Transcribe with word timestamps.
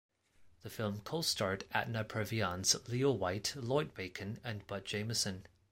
The 0.63 0.71
film 0.71 1.01
co-starred 1.01 1.65
Edna 1.75 2.03
Purviance, 2.03 2.73
Leo 2.87 3.11
White, 3.11 3.53
Lloyd 3.55 3.93
Bacon, 3.93 4.39
and 4.43 4.65
Bud 4.65 4.83
Jamison. 4.83 5.45